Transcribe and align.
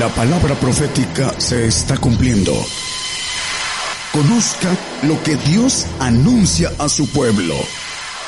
La 0.00 0.08
palabra 0.08 0.54
profética 0.54 1.38
se 1.38 1.66
está 1.66 1.98
cumpliendo. 1.98 2.54
Conozca 4.12 4.74
lo 5.02 5.22
que 5.22 5.36
Dios 5.36 5.86
anuncia 5.98 6.72
a 6.78 6.88
su 6.88 7.06
pueblo. 7.10 7.54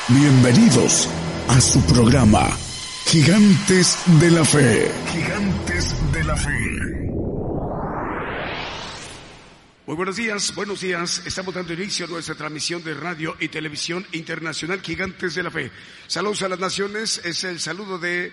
Bienvenidos 0.07 1.09
a 1.47 1.59
su 1.59 1.81
programa, 1.87 2.47
Gigantes 3.07 3.97
de 4.19 4.29
la 4.29 4.45
Fe. 4.45 4.91
Gigantes 5.13 5.95
de 6.11 6.23
la 6.23 6.35
Fe. 6.35 6.93
Muy 9.87 9.95
buenos 9.95 10.15
días, 10.15 10.53
buenos 10.53 10.79
días. 10.79 11.23
Estamos 11.25 11.55
dando 11.55 11.73
inicio 11.73 12.05
a 12.05 12.09
nuestra 12.09 12.35
transmisión 12.35 12.83
de 12.83 12.93
radio 12.93 13.35
y 13.39 13.47
televisión 13.47 14.05
internacional 14.11 14.79
Gigantes 14.79 15.33
de 15.33 15.41
la 15.41 15.49
Fe. 15.49 15.71
Saludos 16.05 16.43
a 16.43 16.49
las 16.49 16.59
naciones, 16.59 17.19
es 17.25 17.43
el 17.43 17.59
saludo 17.59 17.97
de 17.97 18.31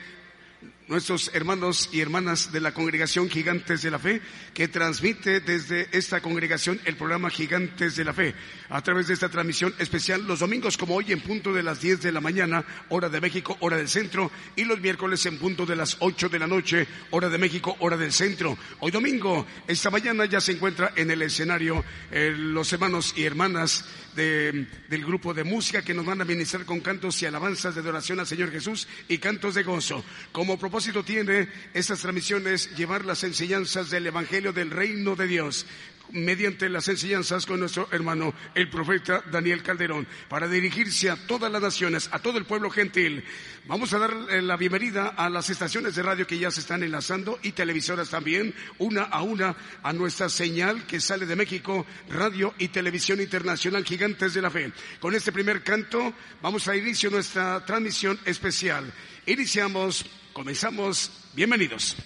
nuestros 0.91 1.31
hermanos 1.35 1.89
y 1.93 2.01
hermanas 2.01 2.51
de 2.53 2.61
la 2.61 2.75
congregación 2.75 3.31
Gigantes 3.31 3.81
de 3.83 3.93
la 3.93 4.01
Fe, 4.01 4.21
que 4.53 4.67
transmite 4.67 5.41
desde 5.41 5.89
esta 5.93 6.21
congregación 6.21 6.81
el 6.85 6.97
programa 6.97 7.31
Gigantes 7.31 7.95
de 7.95 8.05
la 8.05 8.13
Fe, 8.13 8.35
a 8.71 8.81
través 8.83 9.09
de 9.09 9.15
esta 9.15 9.29
transmisión 9.29 9.75
especial 9.79 10.27
los 10.27 10.39
domingos 10.39 10.77
como 10.77 10.95
hoy 10.95 11.13
en 11.13 11.21
punto 11.21 11.53
de 11.53 11.63
las 11.63 11.81
10 11.81 12.01
de 12.03 12.13
la 12.13 12.21
mañana, 12.21 12.65
hora 12.89 13.09
de 13.09 13.21
México, 13.21 13.57
hora 13.61 13.77
del 13.77 13.89
centro, 13.89 14.31
y 14.57 14.65
los 14.65 14.81
miércoles 14.81 15.27
en 15.27 15.39
punto 15.39 15.67
de 15.67 15.77
las 15.77 15.97
8 15.99 16.29
de 16.29 16.39
la 16.39 16.47
noche, 16.47 16.87
hora 17.11 17.29
de 17.29 17.39
México, 17.39 17.77
hora 17.81 17.97
del 17.97 18.13
centro. 18.13 18.57
Hoy 18.79 18.91
domingo, 18.91 19.47
esta 19.67 19.91
mañana 19.91 20.25
ya 20.25 20.41
se 20.41 20.53
encuentra 20.53 20.93
en 20.97 21.11
el 21.11 21.23
escenario 21.23 21.85
eh, 22.11 22.33
los 22.37 22.73
hermanos 22.73 23.13
y 23.17 23.25
hermanas 23.25 23.85
de, 24.15 24.67
del 24.89 25.05
grupo 25.05 25.35
de 25.35 25.45
música 25.45 25.83
que 25.83 25.95
nos 25.95 26.07
van 26.07 26.21
a 26.21 26.25
ministrar 26.25 26.65
con 26.65 26.81
cantos 26.81 27.21
y 27.23 27.27
alabanzas 27.27 27.75
de 27.75 27.81
adoración 27.81 28.21
al 28.21 28.27
Señor 28.27 28.51
Jesús 28.51 28.89
y 29.09 29.19
cantos 29.19 29.55
de 29.55 29.63
gozo. 29.63 30.05
Como 30.33 30.59
propósito 30.59 31.05
tiene 31.05 31.49
estas 31.75 32.01
transmisiones 32.01 32.75
llevar 32.77 33.05
las 33.05 33.25
enseñanzas 33.25 33.91
del 33.91 34.07
Evangelio 34.07 34.53
del 34.53 34.71
Reino 34.71 35.17
de 35.17 35.27
Dios 35.27 35.67
mediante 36.13 36.69
las 36.69 36.89
enseñanzas 36.89 37.47
con 37.47 37.61
nuestro 37.61 37.89
hermano 37.93 38.35
el 38.55 38.69
profeta 38.69 39.23
Daniel 39.31 39.63
Calderón, 39.63 40.07
para 40.29 40.49
dirigirse 40.49 41.11
a 41.11 41.17
todas 41.27 41.51
las 41.51 41.63
naciones, 41.63 42.09
a 42.13 42.19
todo 42.19 42.39
el 42.39 42.45
pueblo 42.45 42.71
gentil. 42.71 43.25
Vamos 43.67 43.93
a 43.93 43.99
dar 43.99 44.15
eh, 44.31 44.43
la 44.43 44.57
bienvenida 44.57 45.09
a 45.09 45.29
las 45.29 45.51
estaciones 45.51 45.95
de 45.95 46.03
radio 46.03 46.27
que 46.27 46.39
ya 46.39 46.51
se 46.51 46.61
están 46.61 46.83
enlazando 46.83 47.39
y 47.43 47.53
televisoras 47.53 48.11
también, 48.11 48.55
una 48.79 49.03
a 49.03 49.23
una, 49.23 49.57
a 49.83 49.93
nuestra 49.93 50.29
señal 50.29 50.87
que 50.87 51.01
sale 51.01 51.27
de 51.27 51.37
México, 51.37 51.87
Radio 52.09 52.55
y 52.59 52.69
Televisión 52.69 53.21
Internacional 53.21 53.85
Gigantes 53.85 54.35
de 54.35 54.43
la 54.43 54.51
Fe. 54.51 54.73
Con 54.99 55.15
este 55.15 55.33
primer 55.33 55.63
canto 55.63 56.13
vamos 56.43 56.67
a 56.69 56.77
inicio 56.77 57.11
nuestra 57.11 57.65
transmisión 57.65 58.19
especial. 58.25 58.93
Iniciamos, 59.27 60.05
comenzamos, 60.33 61.11
bienvenidos. 61.35 61.97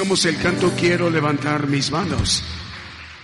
Escuchamos 0.00 0.24
el 0.24 0.38
canto 0.38 0.72
Quiero 0.74 1.10
levantar 1.10 1.66
mis 1.66 1.90
manos. 1.90 2.42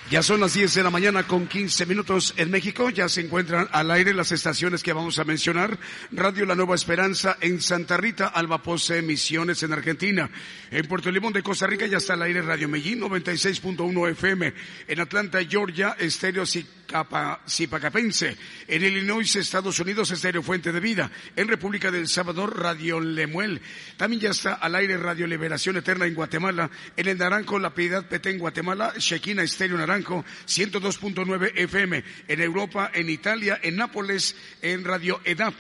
Ya 0.09 0.23
son 0.23 0.39
las 0.39 0.55
10 0.55 0.73
de 0.73 0.83
la 0.85 0.91
mañana 0.91 1.27
con 1.27 1.49
15 1.49 1.85
minutos 1.85 2.33
en 2.37 2.53
México. 2.53 2.91
Ya 2.91 3.09
se 3.09 3.23
encuentran 3.23 3.69
al 3.73 3.91
aire 3.91 4.15
las 4.15 4.31
estaciones 4.31 4.85
que 4.85 4.93
vamos 4.93 5.19
a 5.19 5.25
mencionar. 5.25 5.81
Radio 6.13 6.47
La 6.47 6.55
Nueva 6.55 6.77
Esperanza 6.77 7.37
en 7.41 7.61
Santa 7.61 7.97
Rita, 7.97 8.29
Alba 8.29 8.63
Pose, 8.63 9.03
Misiones 9.03 9.65
en 9.65 9.73
Argentina. 9.73 10.31
En 10.71 10.87
Puerto 10.87 11.11
Limón 11.11 11.33
de 11.33 11.43
Costa 11.43 11.67
Rica 11.67 11.87
ya 11.87 11.97
está 11.97 12.13
al 12.15 12.23
aire 12.23 12.41
Radio 12.41 12.69
Medellín 12.69 13.01
96.1 13.01 14.11
FM. 14.13 14.55
En 14.87 15.01
Atlanta, 15.01 15.41
Georgia, 15.43 15.97
Estéreo 15.99 16.45
Zipacapense. 16.47 18.37
En 18.69 18.85
Illinois, 18.85 19.35
Estados 19.35 19.81
Unidos, 19.81 20.13
Estéreo 20.13 20.45
Fuente 20.45 20.71
de 20.71 20.79
Vida. 20.79 21.11
En 21.35 21.49
República 21.49 21.91
del 21.91 22.07
Salvador, 22.07 22.57
Radio 22.57 23.01
Lemuel. 23.01 23.61
También 23.97 24.21
ya 24.21 24.31
está 24.31 24.55
al 24.55 24.77
aire 24.77 24.99
Radio 24.99 25.27
Liberación 25.27 25.77
Eterna 25.79 26.07
en 26.07 26.15
Guatemala. 26.15 26.71
En 26.97 27.09
el 27.09 27.19
Naranjo, 27.19 27.59
La 27.59 27.75
Piedad 27.75 28.07
Petén, 28.07 28.39
Guatemala. 28.39 28.95
Shequina 28.99 29.43
Estéreo 29.43 29.77
Naranjo 29.77 29.96
102.9 30.05 31.53
FM, 31.55 32.05
en 32.29 32.41
Europa, 32.41 32.91
en 32.93 33.11
Italia, 33.11 33.59
en 33.63 33.77
Nápoles, 33.77 34.37
en 34.63 34.85
Radio 34.85 35.21
EDAP, 35.25 35.55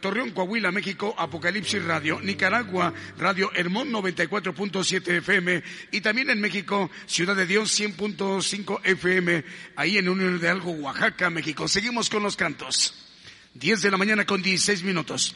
Torreón, 0.00 0.30
Coahuila, 0.30 0.72
México, 0.72 1.14
Apocalipsis 1.18 1.82
Radio, 1.84 2.20
Nicaragua, 2.20 2.92
Radio 3.18 3.50
Hermón 3.54 3.90
94.7 3.92 5.18
FM 5.18 5.62
y 5.90 6.00
también 6.00 6.30
en 6.30 6.40
México, 6.40 6.90
Ciudad 7.06 7.36
de 7.36 7.46
Dios 7.46 7.78
100.5 7.78 8.80
FM, 8.84 9.44
ahí 9.76 9.98
en 9.98 10.08
Unión 10.08 10.38
de 10.38 10.48
Algo, 10.48 10.72
Oaxaca, 10.72 11.30
México. 11.30 11.68
Seguimos 11.68 12.10
con 12.10 12.22
los 12.22 12.36
cantos. 12.36 13.02
10 13.54 13.80
de 13.80 13.90
la 13.90 13.96
mañana 13.96 14.26
con 14.26 14.42
16 14.42 14.82
minutos. 14.82 15.34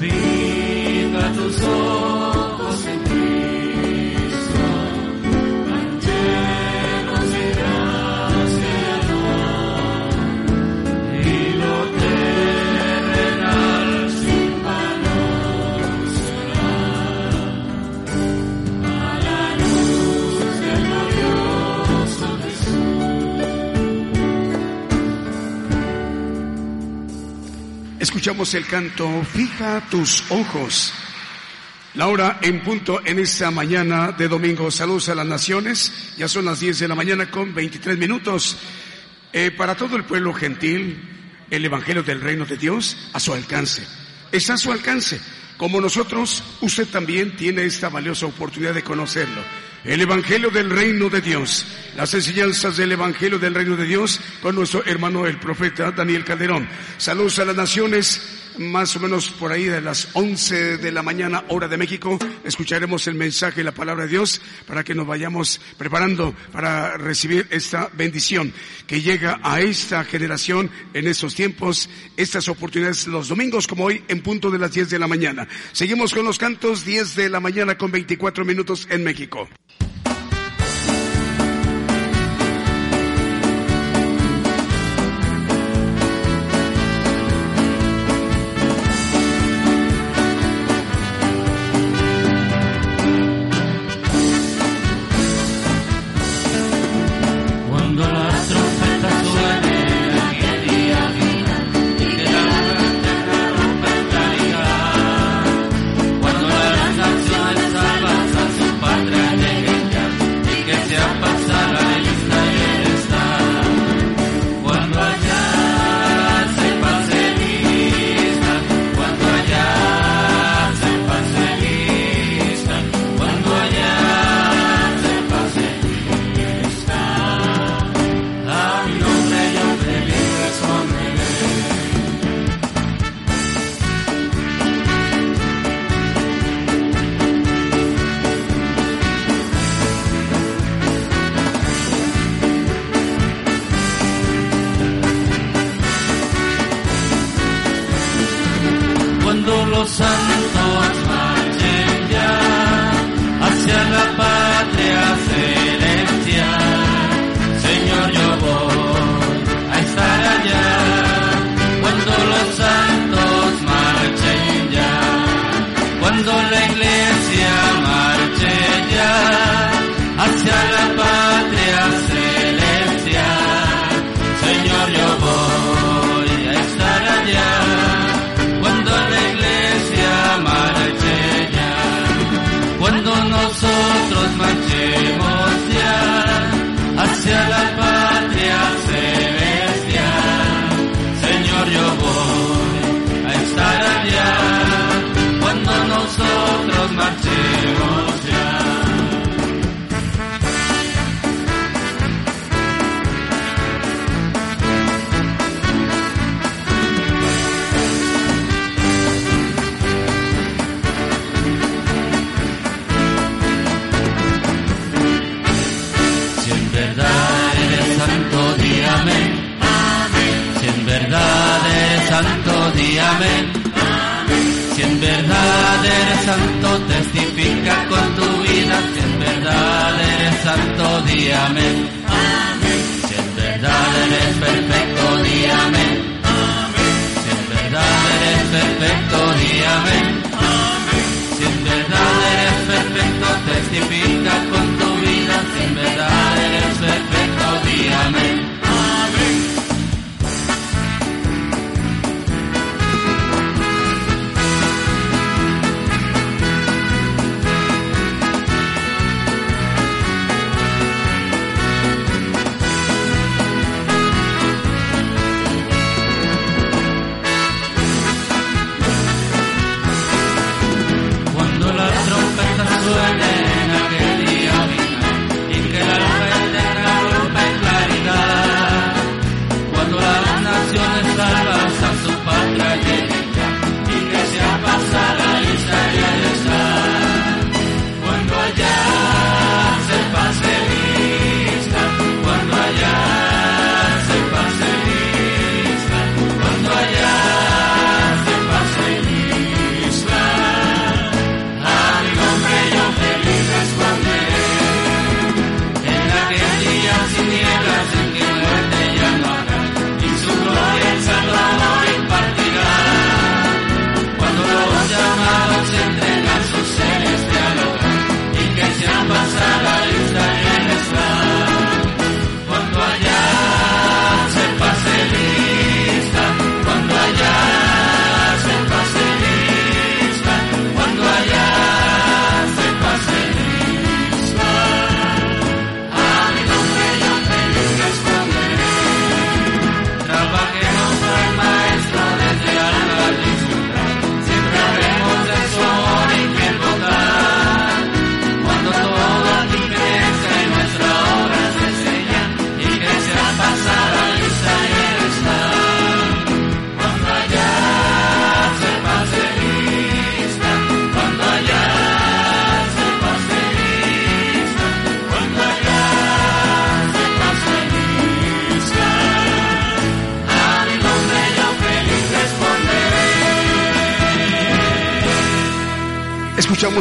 Viva 0.00 1.22
dos 1.36 1.54
sol. 1.56 1.97
Escuchamos 28.28 28.52
el 28.52 28.66
canto 28.66 29.24
Fija 29.24 29.82
tus 29.90 30.22
ojos. 30.30 30.92
La 31.94 32.08
hora 32.08 32.38
en 32.42 32.62
punto 32.62 33.00
en 33.02 33.18
esta 33.20 33.50
mañana 33.50 34.12
de 34.12 34.28
domingo. 34.28 34.70
Saludos 34.70 35.08
a 35.08 35.14
las 35.14 35.24
naciones. 35.24 36.12
Ya 36.18 36.28
son 36.28 36.44
las 36.44 36.60
10 36.60 36.78
de 36.80 36.88
la 36.88 36.94
mañana 36.94 37.30
con 37.30 37.54
23 37.54 37.96
minutos. 37.96 38.58
Eh, 39.32 39.50
para 39.50 39.74
todo 39.76 39.96
el 39.96 40.04
pueblo 40.04 40.34
gentil, 40.34 41.00
el 41.48 41.64
Evangelio 41.64 42.02
del 42.02 42.20
Reino 42.20 42.44
de 42.44 42.58
Dios 42.58 43.08
a 43.14 43.18
su 43.18 43.32
alcance. 43.32 43.82
Está 44.30 44.54
a 44.54 44.58
su 44.58 44.72
alcance. 44.72 45.18
Como 45.56 45.80
nosotros, 45.80 46.44
usted 46.60 46.86
también 46.86 47.34
tiene 47.34 47.64
esta 47.64 47.88
valiosa 47.88 48.26
oportunidad 48.26 48.74
de 48.74 48.84
conocerlo. 48.84 49.40
El 49.84 50.00
Evangelio 50.00 50.50
del 50.50 50.70
Reino 50.70 51.08
de 51.08 51.20
Dios. 51.20 51.66
Las 51.96 52.12
enseñanzas 52.14 52.76
del 52.76 52.92
Evangelio 52.92 53.38
del 53.38 53.54
Reino 53.54 53.76
de 53.76 53.86
Dios 53.86 54.20
con 54.42 54.54
nuestro 54.54 54.84
hermano 54.84 55.26
el 55.26 55.38
profeta 55.38 55.90
Daniel 55.92 56.24
Calderón. 56.24 56.68
Saludos 56.96 57.38
a 57.38 57.44
las 57.44 57.56
naciones 57.56 58.37
más 58.58 58.96
o 58.96 59.00
menos 59.00 59.30
por 59.30 59.52
ahí 59.52 59.64
de 59.64 59.80
las 59.80 60.08
11 60.14 60.78
de 60.78 60.92
la 60.92 61.02
mañana, 61.02 61.44
hora 61.48 61.68
de 61.68 61.76
México, 61.76 62.18
escucharemos 62.44 63.06
el 63.06 63.14
mensaje 63.14 63.60
y 63.60 63.64
la 63.64 63.72
palabra 63.72 64.04
de 64.04 64.10
Dios 64.10 64.40
para 64.66 64.84
que 64.84 64.94
nos 64.94 65.06
vayamos 65.06 65.60
preparando 65.76 66.34
para 66.52 66.96
recibir 66.96 67.46
esta 67.50 67.88
bendición 67.92 68.52
que 68.86 69.00
llega 69.00 69.40
a 69.42 69.60
esta 69.60 70.04
generación 70.04 70.70
en 70.94 71.06
estos 71.06 71.34
tiempos, 71.34 71.88
estas 72.16 72.48
oportunidades 72.48 73.06
los 73.06 73.28
domingos 73.28 73.66
como 73.66 73.84
hoy 73.84 74.02
en 74.08 74.22
punto 74.22 74.50
de 74.50 74.58
las 74.58 74.72
10 74.72 74.90
de 74.90 74.98
la 74.98 75.06
mañana. 75.06 75.48
Seguimos 75.72 76.12
con 76.12 76.24
los 76.24 76.38
cantos 76.38 76.84
10 76.84 77.16
de 77.16 77.28
la 77.28 77.40
mañana 77.40 77.78
con 77.78 77.90
24 77.90 78.44
minutos 78.44 78.86
en 78.90 79.04
México. 79.04 79.48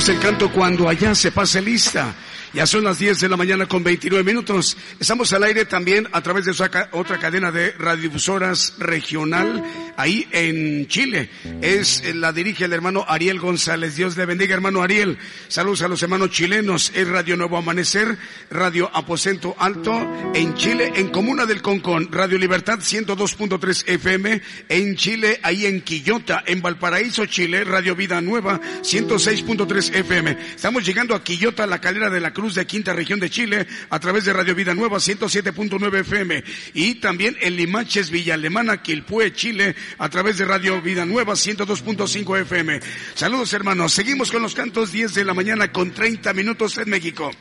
El 0.09 0.19
canto 0.19 0.51
cuando 0.51 0.87
allá 0.87 1.13
se 1.13 1.31
pase 1.31 1.61
lista. 1.61 2.13
Ya 2.53 2.65
son 2.65 2.83
las 2.83 2.97
10 2.97 3.19
de 3.19 3.29
la 3.29 3.37
mañana 3.37 3.67
con 3.67 3.83
29 3.83 4.23
minutos. 4.23 4.77
Estamos 4.99 5.31
al 5.33 5.43
aire 5.43 5.65
también 5.65 6.07
a 6.11 6.21
través 6.21 6.45
de 6.45 6.51
otra 6.91 7.19
cadena 7.19 7.51
de 7.51 7.71
radiodifusoras 7.73 8.75
regional 8.79 9.63
ahí 9.97 10.27
en 10.31 10.87
Chile. 10.87 11.29
Es 11.61 12.01
eh, 12.01 12.13
la 12.13 12.31
dirige 12.31 12.65
el 12.65 12.73
hermano 12.73 13.05
Ariel 13.07 13.39
González. 13.39 13.95
Dios 13.95 14.15
le 14.15 14.25
bendiga, 14.25 14.53
hermano 14.53 14.81
Ariel. 14.81 15.17
Saludos 15.47 15.81
a 15.81 15.87
los 15.87 16.01
hermanos 16.01 16.29
chilenos. 16.29 16.91
Es 16.95 17.07
Radio 17.07 17.35
Nuevo 17.35 17.57
Amanecer, 17.57 18.17
Radio 18.49 18.89
Aposento 18.93 19.55
Alto 19.59 20.07
en 20.33 20.53
Chile, 20.55 20.93
en 20.95 21.09
Comuna 21.09 21.45
del 21.45 21.61
Concón, 21.61 22.09
Radio 22.11 22.37
Libertad 22.37 22.79
102.3 22.79 23.83
FM 23.87 24.41
en 24.69 24.95
Chile, 24.95 25.39
ahí 25.43 25.65
en 25.65 25.81
Quillota, 25.81 26.43
en 26.45 26.61
Valparaíso, 26.61 27.25
Chile, 27.25 27.63
Radio 27.63 27.95
Vida 27.95 28.21
Nueva 28.21 28.59
106.3 28.81 29.95
FM. 29.95 30.37
Estamos 30.55 30.85
llegando 30.85 31.15
a 31.15 31.23
Quillota, 31.23 31.67
la 31.67 31.81
calera 31.81 32.09
de 32.09 32.19
la 32.19 32.33
Cruz 32.37 32.53
de 32.53 32.67
Quinta 32.67 32.93
Región 32.93 33.19
de 33.19 33.31
Chile, 33.31 33.65
a 33.89 33.99
través 33.99 34.23
de 34.23 34.31
Radio 34.31 34.53
Vida 34.53 34.75
Nueva 34.75 34.97
107.9 34.97 36.01
FM. 36.01 36.43
Y 36.75 36.95
también 37.01 37.35
en 37.41 37.55
Limaches, 37.55 38.11
Villa 38.11 38.35
Alemana, 38.35 38.83
Quilpue, 38.83 39.33
Chile, 39.33 39.75
a 39.97 40.07
través 40.07 40.37
de 40.37 40.45
Radio 40.45 40.79
Vida 40.79 41.03
Nueva 41.03 41.33
102.5 41.33 42.41
FM. 42.41 42.79
Saludos 43.15 43.53
hermanos, 43.53 43.91
seguimos 43.91 44.31
con 44.31 44.43
los 44.43 44.53
cantos 44.53 44.91
10 44.91 45.15
de 45.15 45.25
la 45.25 45.33
mañana 45.33 45.71
con 45.71 45.89
30 45.89 46.31
minutos 46.33 46.77
en 46.77 46.91
México. 46.91 47.31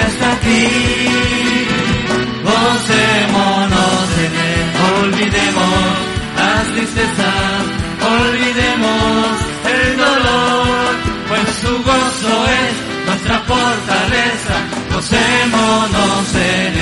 hasta 0.00 0.32
aquí. 0.32 0.68
Gocémonos 2.44 4.08
en 4.24 4.32
él, 4.50 4.66
olvidemos 5.02 5.78
las 6.36 6.66
tristezas, 6.72 7.62
olvidemos 8.16 9.26
el 9.74 9.96
dolor, 9.96 10.94
pues 11.28 11.46
su 11.60 11.72
gozo 11.82 12.46
es 12.64 13.06
nuestra 13.06 13.38
fortaleza. 13.40 14.54
Gocémonos 14.92 16.34
en 16.34 16.72
él. 16.74 16.77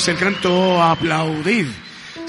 por 0.00 0.04
ser 0.06 0.16
canto 0.16 0.80
aplaudir. 0.80 1.79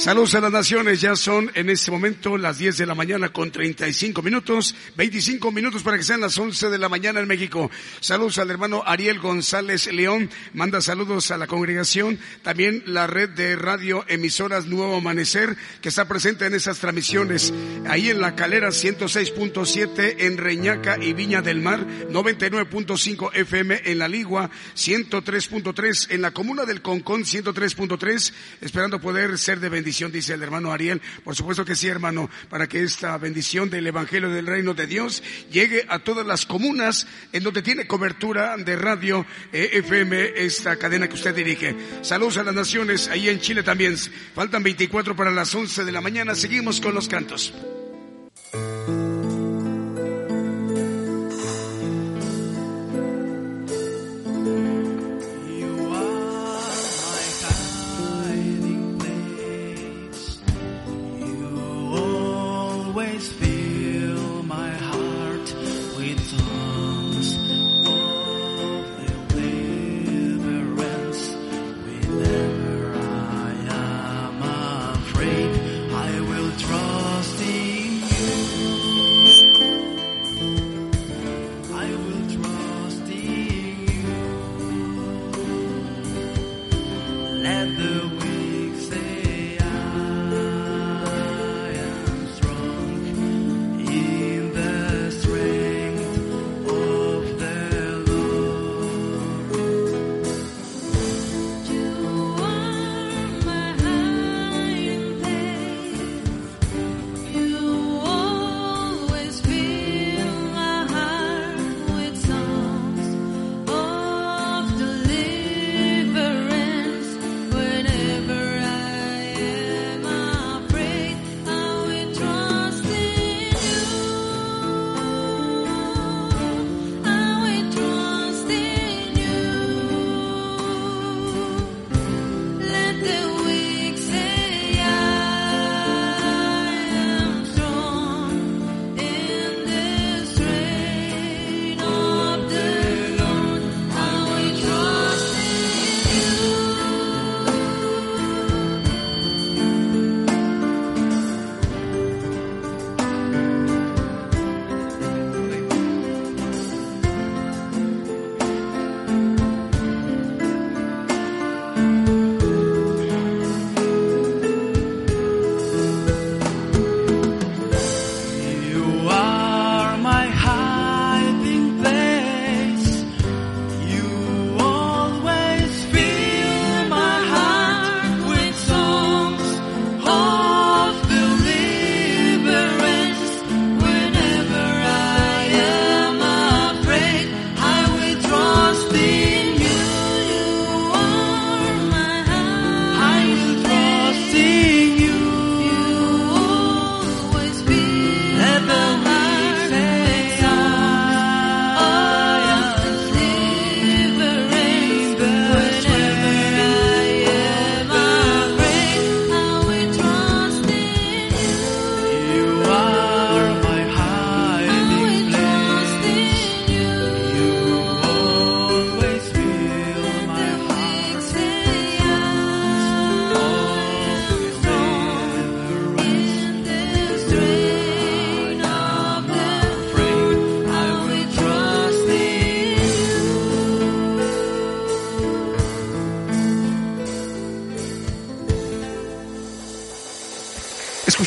Saludos 0.02 0.34
a 0.34 0.42
las 0.42 0.52
naciones, 0.52 1.00
ya 1.00 1.16
son 1.16 1.52
en 1.54 1.70
este 1.70 1.92
momento 1.92 2.36
las 2.36 2.58
10 2.58 2.76
de 2.76 2.88
la 2.88 2.96
mañana 2.96 3.30
con 3.30 3.52
35 3.52 4.24
minutos, 4.24 4.74
25 4.98 5.52
minutos 5.52 5.84
para 5.84 5.96
que 5.96 6.04
sean 6.04 6.22
las 6.22 6.36
11 6.40 6.72
de 6.72 6.80
la 6.80 6.90
mañana 6.90 7.20
en 7.20 7.28
México. 7.28 7.70
Saludos 8.00 8.40
al 8.40 8.50
hermano 8.50 8.82
Ariel 8.84 9.20
González 9.20 9.94
León, 9.94 10.32
manda 10.56 10.82
saludos 10.82 11.30
a 11.30 11.38
la 11.38 11.46
congregación, 11.46 12.18
también 12.42 12.82
la 12.88 13.06
red 13.06 13.30
de 13.30 13.56
radio 13.56 14.04
emisoras 14.08 14.66
Nuevo 14.66 14.96
Amanecer 14.96 15.56
que 15.82 15.90
está 15.90 16.08
presente 16.08 16.48
en 16.48 16.56
esas 16.56 16.80
transmisiones, 16.80 17.54
ahí 17.88 18.10
en 18.10 18.22
la 18.22 18.36
calera 18.36 18.70
106.7 18.70 20.16
en 20.18 20.38
Reñaca 20.38 20.98
y 21.00 21.14
Viña 21.14 21.44
del 21.44 21.62
Mar, 21.62 21.86
99.5 22.10 23.36
FM 23.36 23.82
en 23.86 24.00
La 24.00 24.08
Ligua, 24.08 24.50
103.3 24.76 26.08
en 26.10 26.24
la 26.24 26.32
comuna 26.32 26.66
del 26.66 26.82
Concón, 26.82 27.22
103.3, 27.22 28.34
esperando 28.62 29.00
poder 29.00 29.38
ser 29.38 29.60
de 29.60 29.70
bendición 29.70 29.91
bendición, 29.92 30.12
dice 30.14 30.34
el 30.36 30.44
hermano 30.44 30.72
Ariel. 30.72 31.02
Por 31.22 31.36
supuesto 31.36 31.66
que 31.66 31.76
sí, 31.76 31.90
hermano, 31.90 32.30
para 32.50 32.68
que 32.68 32.82
esta 32.82 33.18
bendición 33.18 33.70
del 33.70 33.88
Evangelio 33.88 34.30
del 34.30 34.48
Reino 34.48 34.74
de 34.74 34.88
Dios 34.88 35.22
llegue 35.52 35.86
a 35.90 36.00
todas 36.00 36.26
las 36.26 36.46
comunas 36.46 37.08
en 37.34 37.44
donde 37.44 37.62
tiene 37.62 37.88
cobertura 37.88 38.56
de 38.56 38.78
radio 38.78 39.26
eh, 39.52 39.72
FM 39.74 40.32
esta 40.38 40.78
cadena 40.78 41.10
que 41.10 41.16
usted 41.16 41.36
dirige. 41.36 41.76
Saludos 42.04 42.38
a 42.38 42.44
las 42.44 42.56
naciones, 42.56 43.10
ahí 43.10 43.28
en 43.28 43.42
Chile 43.42 43.64
también. 43.64 43.98
Faltan 44.34 44.64
24 44.64 45.14
para 45.14 45.30
las 45.30 45.54
11 45.54 45.84
de 45.84 45.92
la 45.92 46.00
mañana. 46.00 46.36
Seguimos 46.36 46.80
con 46.80 46.96
los 46.96 47.10
cantos. 47.10 47.54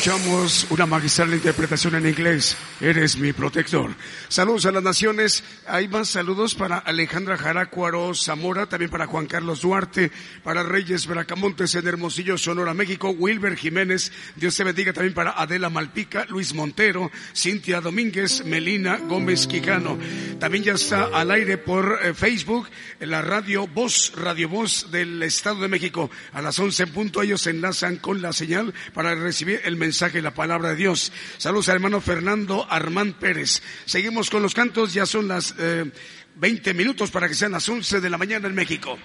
Escuchamos 0.05 0.67
una 0.69 0.85
magistral 0.85 1.33
interpretación 1.33 1.95
en 1.95 2.05
inglés. 2.05 2.55
Eres 2.79 3.17
mi 3.17 3.33
protector. 3.33 3.89
Saludos 4.27 4.67
a 4.67 4.71
las 4.71 4.83
naciones. 4.83 5.43
Hay 5.65 5.87
más 5.87 6.09
saludos 6.09 6.53
para 6.53 6.77
Alejandra 6.77 7.37
Jaracuaro 7.37 8.13
Zamora, 8.13 8.67
también 8.67 8.91
para 8.91 9.07
Juan 9.07 9.25
Carlos 9.25 9.61
Duarte, 9.61 10.11
para 10.43 10.61
Reyes 10.61 11.07
Bracamontes 11.07 11.73
en 11.73 11.87
Hermosillo, 11.87 12.37
Sonora, 12.37 12.75
México, 12.75 13.09
Wilber 13.09 13.55
Jiménez. 13.55 14.11
Dios 14.35 14.55
te 14.55 14.63
bendiga 14.63 14.93
también 14.93 15.15
para 15.15 15.31
Adela 15.31 15.71
Malpica, 15.71 16.25
Luis 16.29 16.53
Montero, 16.53 17.09
Cintia 17.35 17.81
Domínguez, 17.81 18.45
Melina 18.45 18.97
Gómez 18.97 19.47
Quijano. 19.47 19.97
También 20.39 20.65
ya 20.65 20.73
está 20.73 21.05
al 21.05 21.31
aire 21.31 21.57
por 21.57 21.97
eh, 22.03 22.13
Facebook 22.13 22.67
la 22.99 23.23
radio 23.23 23.65
Voz, 23.65 24.13
Radio 24.15 24.49
Voz 24.49 24.91
del 24.91 25.23
Estado 25.23 25.61
de 25.61 25.67
México. 25.67 26.11
A 26.31 26.43
las 26.43 26.59
11 26.59 26.83
en 26.83 26.89
punto 26.91 27.23
ellos 27.23 27.41
se 27.41 27.49
enlazan 27.49 27.95
con 27.95 28.21
la 28.21 28.33
señal 28.33 28.71
para 28.93 29.15
recibir 29.15 29.61
el 29.63 29.75
mensaje 29.77 29.94
y 30.01 30.21
la 30.21 30.33
palabra 30.33 30.69
de 30.69 30.75
Dios. 30.75 31.13
Saludos 31.37 31.69
al 31.69 31.75
hermano 31.75 32.01
Fernando 32.01 32.67
Armán 32.69 33.13
Pérez. 33.13 33.61
Seguimos 33.85 34.29
con 34.29 34.41
los 34.41 34.53
cantos, 34.53 34.93
ya 34.93 35.05
son 35.05 35.29
las 35.29 35.55
eh, 35.57 35.89
20 36.35 36.73
minutos 36.73 37.11
para 37.11 37.29
que 37.29 37.33
sean 37.33 37.53
las 37.53 37.67
11 37.69 38.01
de 38.01 38.09
la 38.09 38.17
mañana 38.17 38.47
en 38.49 38.55
México. 38.55 38.97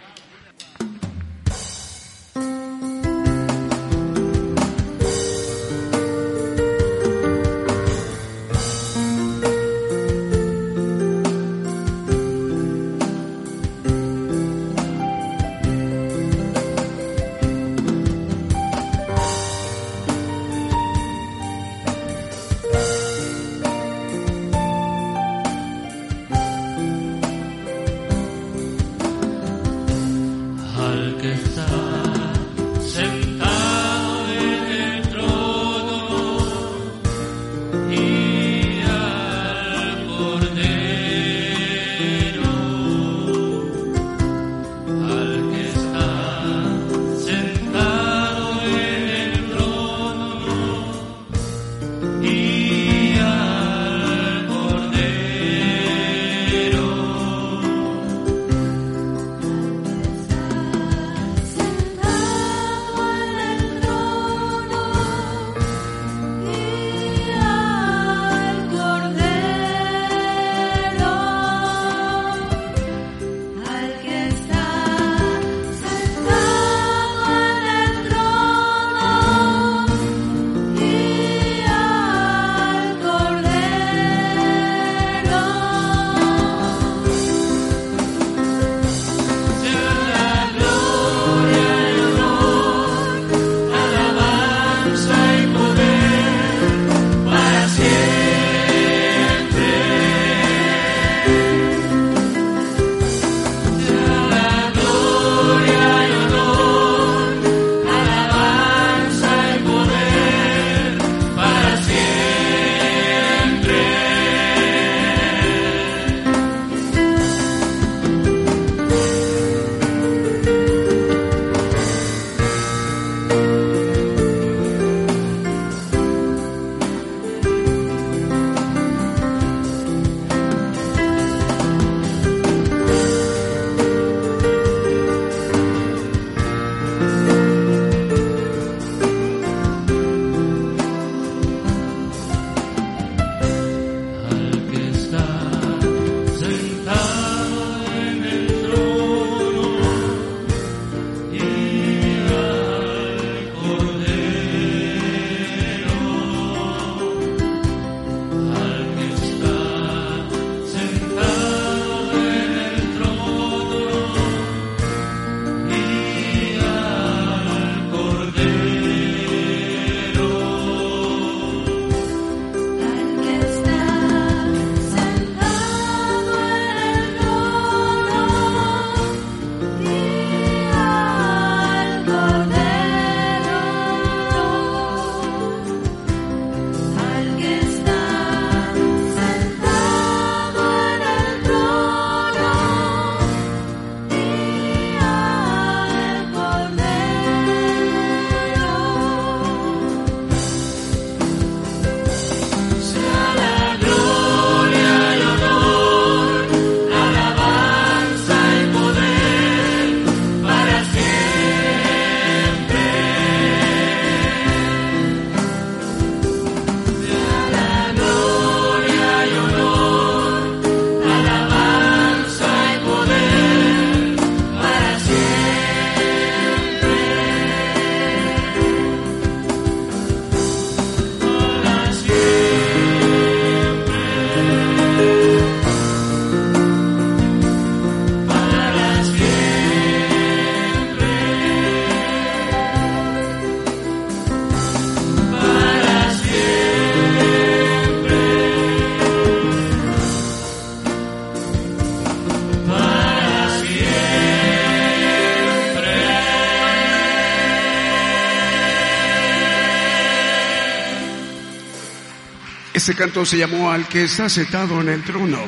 Este 262.90 263.04
canto 263.04 263.24
se 263.24 263.38
llamó 263.38 263.70
Al 263.70 263.86
que 263.86 264.02
está 264.02 264.28
sentado 264.28 264.80
en 264.80 264.88
el 264.88 265.04
trono. 265.04 265.38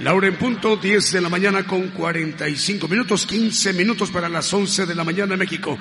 Laura 0.00 0.28
en 0.28 0.36
punto, 0.36 0.76
10 0.76 1.12
de 1.12 1.22
la 1.22 1.30
mañana 1.30 1.64
con 1.64 1.88
45 1.88 2.86
minutos, 2.88 3.24
15 3.24 3.72
minutos 3.72 4.10
para 4.10 4.28
las 4.28 4.52
11 4.52 4.84
de 4.84 4.94
la 4.94 5.02
mañana 5.02 5.32
en 5.32 5.38
México. 5.38 5.78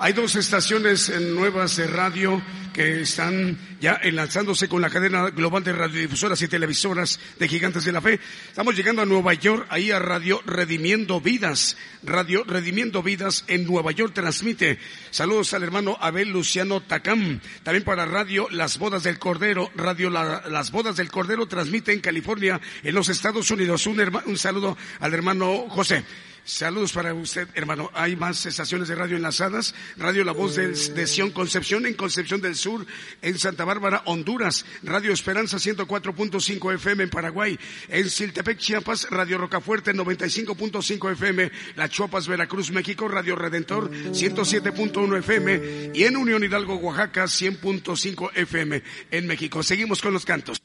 Hay 0.00 0.12
dos 0.12 0.36
estaciones 0.36 1.10
nuevas 1.20 1.76
de 1.76 1.88
radio 1.88 2.40
que 2.72 3.00
están 3.00 3.58
ya 3.80 3.98
enlazándose 4.00 4.68
con 4.68 4.80
la 4.80 4.90
cadena 4.90 5.30
global 5.30 5.64
de 5.64 5.72
radiodifusoras 5.72 6.40
y 6.42 6.46
televisoras 6.46 7.18
de 7.40 7.48
Gigantes 7.48 7.84
de 7.84 7.90
la 7.90 8.00
Fe. 8.00 8.20
Estamos 8.46 8.76
llegando 8.76 9.02
a 9.02 9.06
Nueva 9.06 9.34
York, 9.34 9.66
ahí 9.70 9.90
a 9.90 9.98
Radio 9.98 10.40
Redimiendo 10.46 11.20
Vidas. 11.20 11.76
Radio 12.04 12.44
Redimiendo 12.44 13.02
Vidas 13.02 13.42
en 13.48 13.66
Nueva 13.66 13.90
York 13.90 14.12
transmite. 14.14 14.78
Saludos 15.10 15.52
al 15.54 15.64
hermano 15.64 15.98
Abel 16.00 16.28
Luciano 16.30 16.80
Tacam. 16.80 17.40
También 17.64 17.82
para 17.82 18.06
Radio 18.06 18.46
Las 18.52 18.78
Bodas 18.78 19.02
del 19.02 19.18
Cordero. 19.18 19.68
Radio 19.74 20.10
La- 20.10 20.44
Las 20.48 20.70
Bodas 20.70 20.94
del 20.96 21.10
Cordero 21.10 21.46
transmite 21.48 21.92
en 21.92 21.98
California, 22.00 22.60
en 22.84 22.94
los 22.94 23.08
Estados 23.08 23.50
Unidos. 23.50 23.84
Un, 23.88 23.96
herma- 23.98 24.22
un 24.26 24.38
saludo 24.38 24.78
al 25.00 25.12
hermano 25.12 25.64
José. 25.68 26.04
Saludos 26.48 26.94
para 26.94 27.12
usted, 27.12 27.46
hermano. 27.52 27.90
Hay 27.92 28.16
más 28.16 28.46
estaciones 28.46 28.88
de 28.88 28.94
radio 28.94 29.18
enlazadas. 29.18 29.74
Radio 29.98 30.24
La 30.24 30.32
Voz 30.32 30.56
de, 30.56 31.06
Sion 31.06 31.30
Concepción 31.30 31.84
en 31.84 31.92
Concepción 31.92 32.40
del 32.40 32.56
Sur, 32.56 32.86
en 33.20 33.38
Santa 33.38 33.66
Bárbara, 33.66 34.00
Honduras. 34.06 34.64
Radio 34.82 35.12
Esperanza 35.12 35.58
104.5 35.58 36.74
FM 36.76 37.02
en 37.02 37.10
Paraguay. 37.10 37.58
En 37.88 38.08
Siltepec, 38.08 38.56
Chiapas, 38.56 39.08
Radio 39.10 39.36
Rocafuerte 39.36 39.92
95.5 39.92 41.12
FM. 41.12 41.52
La 41.76 41.90
Chuapas, 41.90 42.26
Veracruz, 42.26 42.70
México. 42.70 43.08
Radio 43.08 43.36
Redentor 43.36 43.90
107.1 43.90 45.18
FM. 45.18 45.90
Y 45.92 46.04
en 46.04 46.16
Unión 46.16 46.42
Hidalgo, 46.42 46.76
Oaxaca 46.76 47.24
100.5 47.24 48.30
FM 48.34 48.82
en 49.10 49.26
México. 49.26 49.62
Seguimos 49.62 50.00
con 50.00 50.14
los 50.14 50.24
cantos. 50.24 50.62